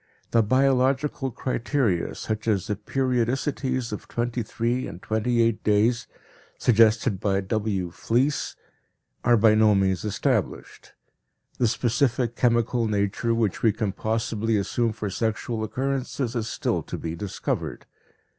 The 0.31 0.41
biological 0.41 1.29
criteria, 1.29 2.15
such 2.15 2.47
as 2.47 2.65
the 2.65 2.75
periodicities 2.75 3.91
of 3.91 4.07
twenty 4.07 4.41
three 4.41 4.87
and 4.87 4.99
twenty 4.99 5.43
eight 5.43 5.63
days, 5.63 6.07
suggested 6.57 7.19
by 7.19 7.39
W. 7.41 7.91
Fliess, 7.91 8.55
are 9.23 9.37
by 9.37 9.53
no 9.53 9.75
means 9.75 10.03
established; 10.03 10.93
the 11.59 11.67
specific 11.67 12.35
chemical 12.35 12.87
nature 12.87 13.35
which 13.35 13.61
we 13.61 13.71
can 13.71 13.91
possibly 13.91 14.57
assume 14.57 14.91
for 14.91 15.11
sexual 15.11 15.63
occurrences 15.63 16.35
is 16.35 16.47
still 16.47 16.81
to 16.81 16.97
be 16.97 17.13
discovered. 17.15 17.85